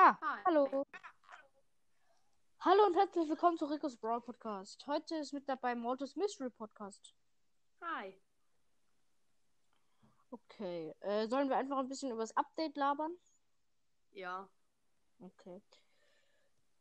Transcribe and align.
Ah, 0.00 0.16
Hi. 0.22 0.42
hallo. 0.44 0.86
Hallo 2.60 2.86
und 2.86 2.94
herzlich 2.94 3.28
willkommen 3.28 3.58
zu 3.58 3.64
Ricos 3.64 3.96
Brawl 3.96 4.20
Podcast. 4.20 4.86
Heute 4.86 5.16
ist 5.16 5.32
mit 5.32 5.48
dabei 5.48 5.74
Mortis 5.74 6.14
Mystery 6.14 6.50
Podcast. 6.50 7.16
Hi. 7.80 8.16
Okay, 10.30 10.94
äh, 11.00 11.26
sollen 11.26 11.48
wir 11.48 11.56
einfach 11.56 11.78
ein 11.78 11.88
bisschen 11.88 12.12
über 12.12 12.20
das 12.20 12.36
Update 12.36 12.76
labern? 12.76 13.12
Ja. 14.12 14.48
Okay. 15.18 15.60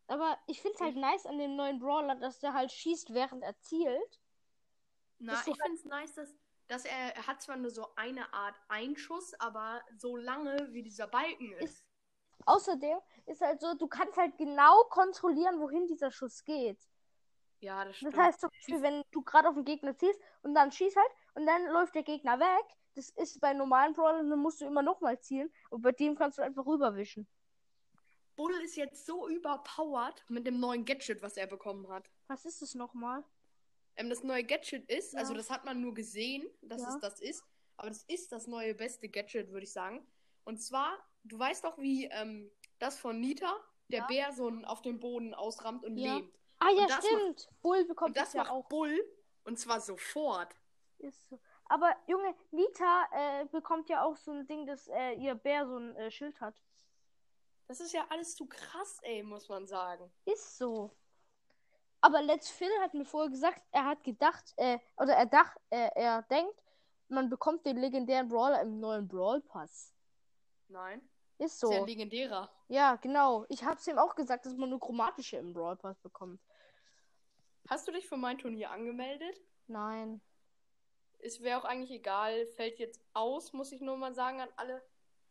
Aber 0.05 0.37
ich 0.45 0.61
finde 0.61 0.75
es 0.75 0.81
halt 0.81 0.95
nice 0.95 1.25
an 1.25 1.39
dem 1.39 1.55
neuen 1.55 1.79
Brawler, 1.79 2.17
dass 2.17 2.37
der 2.39 2.53
halt 2.53 2.71
schießt, 2.71 3.15
während 3.15 3.41
er 3.41 3.59
zielt. 3.61 4.21
Na, 5.17 5.33
ich 5.33 5.39
finde 5.39 5.73
es 5.73 5.85
nice, 5.85 6.13
dass, 6.13 6.35
dass 6.67 6.85
er, 6.85 7.15
er 7.15 7.25
hat 7.25 7.41
zwar 7.41 7.57
nur 7.57 7.71
so 7.71 7.95
eine 7.95 8.31
Art 8.31 8.61
Einschuss, 8.67 9.33
aber 9.39 9.83
so 9.97 10.15
lange 10.17 10.71
wie 10.71 10.83
dieser 10.83 11.07
Balken 11.07 11.53
ist. 11.53 11.63
Ist- 11.63 11.86
Außerdem 12.47 12.97
ist 13.25 13.41
halt 13.41 13.59
so, 13.61 13.75
du 13.75 13.87
kannst 13.87 14.17
halt 14.17 14.37
genau 14.37 14.83
kontrollieren, 14.85 15.59
wohin 15.59 15.85
dieser 15.87 16.11
Schuss 16.11 16.43
geht. 16.45 16.79
ja, 17.59 17.83
das 17.85 17.97
stimmt. 17.97 18.13
Das 18.13 18.19
heißt 18.21 18.39
zum 18.41 18.49
Beispiel, 18.51 18.81
wenn 18.81 19.03
du 19.11 19.21
gerade 19.21 19.49
auf 19.49 19.55
den 19.55 19.65
Gegner 19.65 19.95
ziehst 19.97 20.19
und 20.43 20.53
dann 20.55 20.71
schießt 20.71 20.95
halt 20.95 21.11
und 21.35 21.45
dann 21.45 21.65
läuft 21.67 21.93
der 21.95 22.03
Gegner 22.03 22.39
weg, 22.39 22.65
das 22.95 23.09
ist 23.09 23.39
bei 23.41 23.53
normalen 23.53 23.93
Brawlern, 23.93 24.29
dann 24.29 24.39
musst 24.39 24.61
du 24.61 24.65
immer 24.65 24.81
nochmal 24.81 25.19
zielen 25.19 25.51
und 25.69 25.81
bei 25.81 25.91
dem 25.91 26.15
kannst 26.15 26.37
du 26.37 26.41
einfach 26.41 26.65
rüberwischen. 26.65 27.27
Bull 28.35 28.53
ist 28.63 28.75
jetzt 28.75 29.05
so 29.05 29.27
überpowered 29.27 30.23
mit 30.29 30.45
dem 30.47 30.59
neuen 30.59 30.85
Gadget, 30.85 31.21
was 31.21 31.37
er 31.37 31.47
bekommen 31.47 31.87
hat. 31.89 32.09
Was 32.27 32.45
ist 32.45 32.61
das 32.61 32.75
nochmal? 32.75 33.23
Ähm, 33.95 34.09
das 34.09 34.23
neue 34.23 34.43
Gadget 34.43 34.89
ist, 34.89 35.13
Ja. 35.13 35.19
also 35.19 35.33
das 35.33 35.49
hat 35.49 35.65
man 35.65 35.81
nur 35.81 35.93
gesehen, 35.93 36.47
dass 36.61 36.81
Ja. 36.83 36.89
es 36.89 36.99
das 36.99 37.19
ist, 37.19 37.43
aber 37.77 37.89
das 37.89 38.03
ist 38.03 38.31
das 38.31 38.47
neue 38.47 38.75
beste 38.75 39.09
Gadget, 39.09 39.49
würde 39.51 39.63
ich 39.65 39.73
sagen. 39.73 40.05
Und 40.43 40.59
zwar, 40.61 40.97
du 41.27 41.37
weißt 41.39 41.63
doch, 41.63 41.77
wie 41.77 42.05
ähm, 42.05 42.51
das 42.79 42.97
von 42.99 43.19
Nita, 43.19 43.55
der 43.89 43.99
Ja. 44.01 44.07
Bär 44.07 44.31
so 44.33 44.51
auf 44.65 44.81
dem 44.81 44.99
Boden 44.99 45.33
ausrammt 45.33 45.83
und 45.85 45.97
Ja. 45.97 46.15
lebt. 46.15 46.37
Ah 46.59 46.69
ja, 46.71 46.87
stimmt. 47.01 47.49
Bull 47.61 47.85
bekommt 47.85 48.09
Und 48.09 48.17
das 48.17 48.25
das 48.29 48.33
ja 48.33 48.43
macht 48.43 48.51
auch. 48.51 48.67
Bull 48.67 48.99
und 49.45 49.57
zwar 49.59 49.79
sofort. 49.79 50.55
Ist 50.97 51.29
so. 51.29 51.39
Aber 51.65 51.95
Junge, 52.07 52.33
Nita 52.51 53.05
äh, 53.11 53.45
bekommt 53.45 53.89
ja 53.89 54.03
auch 54.03 54.15
so 54.17 54.31
ein 54.31 54.47
Ding, 54.47 54.65
dass 54.65 54.87
äh, 54.87 55.13
ihr 55.13 55.35
Bär 55.35 55.67
so 55.67 55.77
ein 55.77 55.95
äh, 55.95 56.09
Schild 56.09 56.39
hat. 56.41 56.55
Das 57.67 57.79
ist 57.81 57.91
ja 57.93 58.05
alles 58.09 58.35
zu 58.35 58.47
krass, 58.47 58.99
ey, 59.03 59.21
muss 59.23 59.49
man 59.49 59.67
sagen. 59.67 60.11
Ist 60.25 60.57
so. 60.57 60.95
Aber 62.01 62.21
Let's 62.21 62.49
Phil 62.49 62.71
hat 62.81 62.93
mir 62.93 63.05
vorher 63.05 63.29
gesagt, 63.29 63.61
er 63.71 63.85
hat 63.85 64.03
gedacht, 64.03 64.53
äh, 64.57 64.79
oder 64.97 65.13
er 65.13 65.25
dacht, 65.25 65.57
äh, 65.69 65.89
er 65.95 66.21
denkt, 66.23 66.55
man 67.09 67.29
bekommt 67.29 67.65
den 67.65 67.77
legendären 67.77 68.29
Brawler 68.29 68.61
im 68.61 68.79
neuen 68.79 69.07
Brawl 69.07 69.41
Pass. 69.41 69.93
Nein. 70.69 71.07
Ist 71.39 71.53
Ist 71.55 71.63
ja 71.63 71.67
so. 71.69 71.73
ein 71.73 71.87
legendärer. 71.87 72.49
Ja, 72.67 72.95
genau. 72.95 73.45
Ich 73.49 73.63
hab's 73.63 73.87
ihm 73.87 73.97
auch 73.97 74.15
gesagt, 74.15 74.45
dass 74.45 74.55
man 74.55 74.69
nur 74.69 74.79
chromatische 74.79 75.37
im 75.37 75.53
Brawl 75.53 75.75
Pass 75.75 75.99
bekommt. 75.99 76.41
Hast 77.69 77.87
du 77.87 77.91
dich 77.91 78.07
für 78.07 78.17
mein 78.17 78.37
Turnier 78.37 78.71
angemeldet? 78.71 79.39
Nein. 79.67 80.21
Es 81.19 81.41
wäre 81.41 81.59
auch 81.59 81.65
eigentlich 81.65 81.91
egal, 81.91 82.47
fällt 82.55 82.79
jetzt 82.79 83.01
aus, 83.13 83.53
muss 83.53 83.71
ich 83.71 83.81
nur 83.81 83.97
mal 83.97 84.13
sagen 84.13 84.39
an 84.39 84.49
alle 84.55 84.83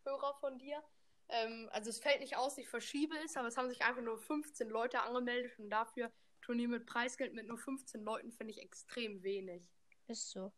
Hörer 0.05 0.35
von 0.41 0.59
dir. 0.59 0.83
Ähm, 1.29 1.69
also 1.73 1.91
es 1.91 1.99
fällt 1.99 2.21
nicht 2.21 2.37
aus, 2.37 2.59
ich 2.59 2.69
verschiebe 2.69 3.17
es, 3.25 3.37
aber 3.37 3.49
es 3.49 3.57
haben 3.57 3.69
sich 3.69 3.83
einfach 3.83 4.03
nur 4.03 4.19
15 4.19 4.69
Leute 4.69 5.01
angemeldet 5.01 5.59
und 5.59 5.71
dafür 5.71 6.13
Turnier 6.43 6.69
mit 6.69 6.87
Preisgeld 6.87 7.35
mit 7.35 7.49
nur 7.49 7.59
15 7.59 8.03
Leuten 8.05 8.31
finde 8.33 8.53
ich 8.53 8.63
extrem 8.63 9.23
wenig. 9.23 9.63
Ist 10.07 10.31
so. 10.31 10.53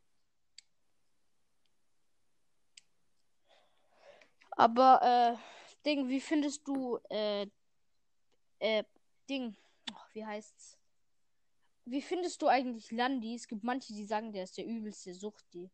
Aber, 4.59 5.01
äh, 5.03 5.85
Ding, 5.87 6.09
wie 6.09 6.21
findest 6.21 6.67
du, 6.67 6.99
äh, 7.11 7.47
äh, 8.59 8.85
Ding, 9.31 9.57
ach, 9.95 10.09
wie 10.15 10.27
heißt's? 10.27 10.77
Wie 11.85 12.03
findest 12.03 12.43
du 12.43 12.49
eigentlich 12.49 12.91
Landi? 12.91 13.35
Es 13.35 13.47
gibt 13.47 13.63
manche, 13.63 13.93
die 13.95 14.05
sagen, 14.05 14.33
der 14.33 14.43
ist 14.45 14.59
der 14.59 14.67
übelste 14.67 15.15
Suchti. 15.15 15.71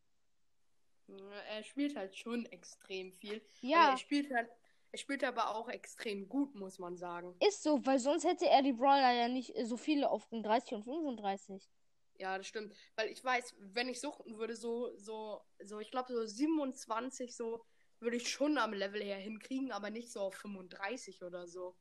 Ja, 1.08 1.16
Er 1.56 1.62
spielt 1.64 1.97
halt 1.97 2.16
schon 2.16 2.47
extrem 2.47 3.12
viel. 3.14 3.42
Ja, 3.62 3.92
er 3.92 3.97
spielt 3.97 4.32
halt, 4.32 4.50
er 4.92 4.98
spielt 4.98 5.25
aber 5.25 5.54
auch 5.56 5.69
extrem 5.69 6.28
gut, 6.28 6.54
muss 6.54 6.78
man 6.78 6.97
sagen. 6.97 7.34
ist 7.41 7.62
so, 7.62 7.84
weil 7.87 7.98
sonst 7.98 8.25
hätte 8.25 8.48
er 8.48 8.62
die 8.62 8.72
Brawler 8.75 9.12
ja 9.12 9.28
nicht 9.28 9.56
äh, 9.56 9.64
so 9.64 9.76
viele 9.76 10.10
auf 10.10 10.31
Rang 10.31 10.42
30 10.42 10.75
und 10.75 10.84
35. 10.84 11.69
Ja, 12.16 12.38
das 12.38 12.47
stimmt. 12.47 12.75
Weil 12.97 13.08
ich 13.08 13.25
weiß, 13.25 13.56
wenn 13.58 13.88
ich 13.88 14.00
suchten 14.00 14.37
würde, 14.38 14.54
so, 14.54 14.97
so, 14.97 15.42
so, 15.64 15.81
ich 15.81 15.91
glaube, 15.91 16.12
so 16.12 16.25
27, 16.25 17.34
so, 17.34 17.64
würde 18.00 18.16
ich 18.16 18.31
schon 18.31 18.59
am 18.59 18.72
Level 18.72 19.03
her 19.03 19.19
hinkriegen, 19.19 19.72
aber 19.72 19.91
nicht 19.91 20.10
so 20.10 20.21
auf 20.21 20.34
35 20.34 21.22
oder 21.22 21.47
so. 21.47 21.77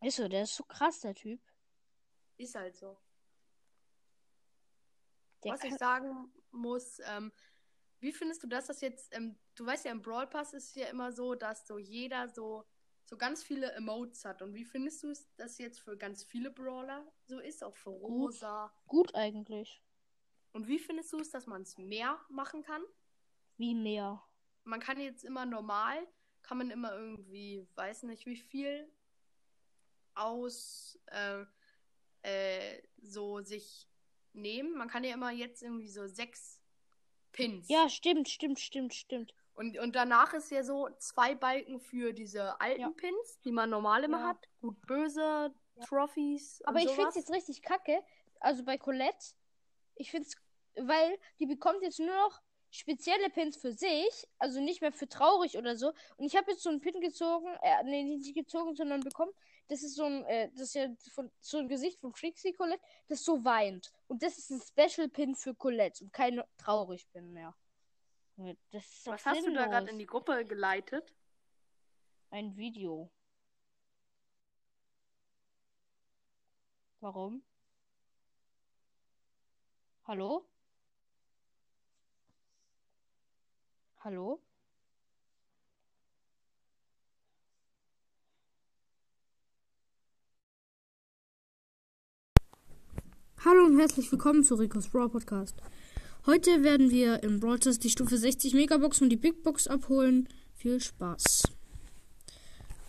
Ist 0.00 0.16
so, 0.16 0.28
der 0.28 0.42
ist 0.42 0.54
so 0.54 0.64
krass, 0.64 1.00
der 1.00 1.14
Typ. 1.14 1.40
Ist 2.36 2.54
halt 2.54 2.76
so. 2.76 2.98
Der 5.44 5.52
Was 5.52 5.64
ich 5.64 5.74
sagen 5.74 6.32
muss, 6.50 6.98
ähm, 7.06 7.32
wie 8.00 8.12
findest 8.12 8.42
du 8.42 8.46
das, 8.46 8.66
dass 8.66 8.80
jetzt, 8.80 9.14
ähm, 9.16 9.38
du 9.54 9.64
weißt 9.64 9.86
ja, 9.86 9.92
im 9.92 10.02
Brawl 10.02 10.26
Pass 10.26 10.52
ist 10.52 10.76
ja 10.76 10.86
immer 10.88 11.12
so, 11.12 11.34
dass 11.34 11.66
so 11.66 11.78
jeder 11.78 12.28
so, 12.28 12.64
so 13.04 13.16
ganz 13.16 13.42
viele 13.42 13.72
Emotes 13.72 14.24
hat. 14.24 14.42
Und 14.42 14.54
wie 14.54 14.64
findest 14.64 15.02
du 15.02 15.10
es, 15.10 15.32
dass 15.36 15.58
jetzt 15.58 15.80
für 15.80 15.96
ganz 15.96 16.24
viele 16.24 16.50
Brawler 16.50 17.10
so 17.24 17.38
ist, 17.38 17.64
auch 17.64 17.76
für 17.76 17.90
Rosa? 17.90 18.72
gut 18.86 19.14
eigentlich. 19.14 19.82
Und 20.52 20.68
wie 20.68 20.78
findest 20.78 21.12
du 21.12 21.18
es, 21.18 21.30
dass 21.30 21.46
man 21.46 21.62
es 21.62 21.78
mehr 21.78 22.18
machen 22.28 22.62
kann? 22.62 22.82
Wie 23.56 23.74
mehr. 23.74 24.22
Man 24.66 24.80
kann 24.80 25.00
jetzt 25.00 25.24
immer 25.24 25.46
normal, 25.46 26.06
kann 26.42 26.58
man 26.58 26.70
immer 26.70 26.92
irgendwie, 26.94 27.66
weiß 27.74 28.04
nicht 28.04 28.26
wie 28.26 28.36
viel, 28.36 28.90
aus 30.14 30.98
äh, 31.06 31.44
äh, 32.22 32.82
so 33.02 33.40
sich 33.40 33.88
nehmen. 34.32 34.76
Man 34.76 34.88
kann 34.88 35.04
ja 35.04 35.14
immer 35.14 35.30
jetzt 35.30 35.62
irgendwie 35.62 35.88
so 35.88 36.06
sechs 36.06 36.60
Pins. 37.32 37.68
Ja, 37.68 37.88
stimmt, 37.88 38.28
stimmt, 38.28 38.58
stimmt, 38.60 38.94
stimmt. 38.94 39.34
Und, 39.54 39.78
und 39.78 39.96
danach 39.96 40.34
ist 40.34 40.50
ja 40.50 40.62
so 40.62 40.88
zwei 40.98 41.34
Balken 41.34 41.80
für 41.80 42.12
diese 42.12 42.60
alten 42.60 42.80
Ja. 42.80 42.90
Pins, 42.90 43.40
die 43.44 43.52
man 43.52 43.70
normal 43.70 44.04
immer 44.04 44.20
Ja. 44.20 44.26
hat. 44.28 44.48
Gut, 44.60 44.80
böse, 44.86 45.54
Trophies. 45.86 46.62
Aber 46.64 46.80
ich 46.80 46.90
finde 46.90 47.08
es 47.08 47.14
jetzt 47.16 47.30
richtig 47.30 47.62
kacke. 47.62 48.02
Also 48.40 48.64
bei 48.64 48.78
Colette. 48.78 49.34
Ich 49.94 50.10
finde 50.10 50.28
es, 50.28 50.36
weil 50.86 51.18
die 51.38 51.46
bekommt 51.46 51.82
jetzt 51.82 51.98
nur 51.98 52.14
noch 52.14 52.40
spezielle 52.76 53.30
Pins 53.30 53.56
für 53.56 53.72
sich. 53.72 54.28
Also 54.38 54.60
nicht 54.60 54.80
mehr 54.80 54.92
für 54.92 55.08
traurig 55.08 55.56
oder 55.56 55.76
so. 55.76 55.92
Und 56.16 56.26
ich 56.26 56.36
habe 56.36 56.50
jetzt 56.50 56.62
so 56.62 56.70
einen 56.70 56.80
Pin 56.80 57.00
gezogen. 57.00 57.46
Äh, 57.62 57.84
nee, 57.84 58.02
nicht 58.02 58.34
gezogen, 58.34 58.74
sondern 58.74 59.00
bekommen. 59.00 59.32
Das 59.68 59.82
ist 59.82 59.96
so 59.96 60.04
ein, 60.04 60.24
äh, 60.26 60.50
das 60.52 60.62
ist 60.62 60.74
ja 60.74 60.88
von, 61.12 61.30
so 61.40 61.58
ein 61.58 61.68
Gesicht 61.68 62.00
von 62.00 62.12
Trixie 62.12 62.52
Colette, 62.52 62.82
das 63.08 63.24
so 63.24 63.44
weint. 63.44 63.92
Und 64.06 64.22
das 64.22 64.38
ist 64.38 64.50
ein 64.50 64.60
Special 64.60 65.08
Pin 65.08 65.34
für 65.34 65.54
Colette 65.54 66.04
und 66.04 66.12
kein 66.12 66.42
traurig 66.56 67.08
Pin 67.10 67.32
mehr. 67.32 67.54
Ja, 68.36 68.52
Das 68.70 68.84
ist 68.86 69.06
Was 69.06 69.24
hast 69.24 69.46
du 69.46 69.52
da 69.52 69.66
gerade 69.66 69.90
in 69.90 69.98
die 69.98 70.06
Gruppe 70.06 70.44
geleitet? 70.44 71.14
Ein 72.30 72.56
Video. 72.56 73.10
Warum? 77.00 77.42
Hallo? 80.04 80.46
Hallo? 84.06 84.40
Hallo 93.44 93.64
und 93.64 93.80
herzlich 93.80 94.12
willkommen 94.12 94.44
zu 94.44 94.54
Ricos 94.54 94.90
Brawl 94.90 95.08
Podcast. 95.08 95.56
Heute 96.24 96.62
werden 96.62 96.92
wir 96.92 97.24
in 97.24 97.40
Brawl 97.40 97.60
Stars 97.60 97.80
die 97.80 97.90
Stufe 97.90 98.16
60 98.16 98.54
Megabox 98.54 99.02
und 99.02 99.08
die 99.08 99.16
Big 99.16 99.42
Box 99.42 99.66
abholen. 99.66 100.28
Viel 100.54 100.80
Spaß. 100.80 101.42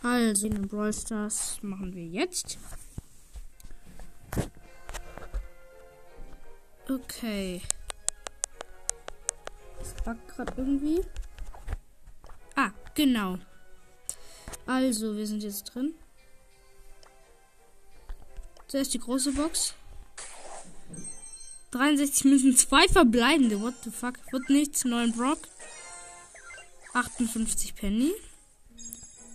Also, 0.04 0.46
in 0.46 0.68
Brawl 0.68 0.92
Stars 0.92 1.58
machen 1.62 1.96
wir 1.96 2.06
jetzt. 2.06 2.58
Okay. 6.88 7.60
Backt 10.04 10.28
gerade 10.28 10.52
irgendwie. 10.56 11.00
Ah, 12.56 12.70
genau. 12.94 13.38
Also, 14.66 15.16
wir 15.16 15.26
sind 15.26 15.42
jetzt 15.42 15.64
drin. 15.64 15.94
Zuerst 18.68 18.92
die 18.92 18.98
große 18.98 19.32
Box. 19.32 19.74
63 21.70 22.24
Münzen, 22.24 22.56
zwei 22.56 22.88
verbleibende. 22.88 23.60
What 23.60 23.74
the 23.84 23.90
fuck? 23.90 24.14
Wird 24.32 24.48
nichts. 24.48 24.84
9 24.84 25.12
Brock. 25.12 25.38
58 26.94 27.74
Penny. 27.74 28.12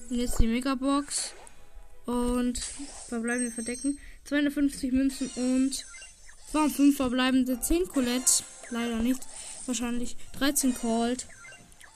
Und 0.10 0.18
jetzt 0.18 0.40
die 0.40 0.48
Megabox. 0.48 1.34
Und 2.06 2.60
verbleibende 3.08 3.52
verdecken. 3.52 4.00
250 4.26 4.92
Münzen 4.92 5.30
und 5.36 5.86
waren 6.54 6.70
5 6.70 6.96
verbleibende. 6.96 7.60
10 7.60 7.88
Colette. 7.88 8.44
Leider 8.70 8.98
nicht. 8.98 9.22
Wahrscheinlich. 9.66 10.18
13 10.34 10.76
Cold. 10.76 11.28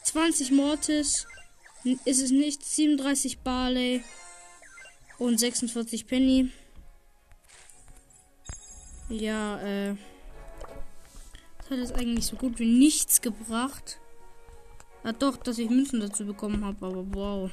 20 0.03 0.51
Mortis. 0.51 1.27
Ist 2.05 2.21
es 2.21 2.31
nicht. 2.31 2.63
37 2.63 3.39
Barley. 3.39 4.03
Und 5.17 5.39
46 5.39 6.07
Penny. 6.07 6.51
Ja, 9.09 9.59
äh. 9.61 9.95
Das 11.59 11.71
hat 11.71 11.77
jetzt 11.79 11.95
eigentlich 11.95 12.25
so 12.25 12.35
gut 12.35 12.59
wie 12.59 12.65
nichts 12.65 13.21
gebracht. 13.21 13.99
Ja, 15.03 15.11
doch, 15.13 15.37
dass 15.37 15.57
ich 15.57 15.69
Münzen 15.69 15.99
dazu 15.99 16.25
bekommen 16.25 16.63
habe, 16.65 16.85
aber 16.85 17.05
wow. 17.13 17.51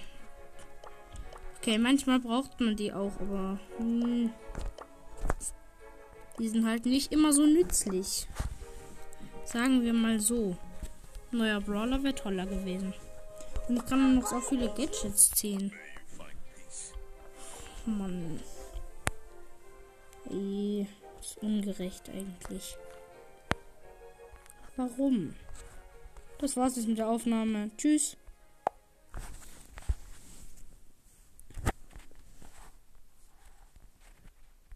Okay, 1.59 1.79
manchmal 1.79 2.21
braucht 2.21 2.61
man 2.61 2.77
die 2.77 2.93
auch, 2.93 3.19
aber. 3.21 3.59
Hm, 3.79 4.31
die 6.39 6.49
sind 6.49 6.67
halt 6.67 6.87
nicht 6.87 7.13
immer 7.13 7.33
so 7.33 7.47
nützlich. 7.47 8.27
Sagen 9.45 9.83
wir 9.83 9.93
mal 9.93 10.21
so. 10.21 10.57
Neuer 11.31 11.61
Brawler 11.61 12.03
wäre 12.03 12.15
toller 12.15 12.47
gewesen. 12.47 12.95
Und 13.69 13.77
ich 13.77 13.87
kann 13.87 14.17
noch 14.17 14.27
so 14.27 14.41
viele 14.41 14.69
Gadgets 14.69 15.31
ziehen. 15.31 15.73
Mann. 17.87 18.41
Ey, 20.31 20.87
ist 21.21 21.39
ungerecht 21.43 22.09
eigentlich. 22.09 22.77
Warum? 24.77 25.35
Das 26.39 26.57
war's 26.57 26.77
jetzt 26.77 26.89
mit 26.89 26.99
der 26.99 27.09
Aufnahme. 27.09 27.71
Tschüss. 27.77 28.17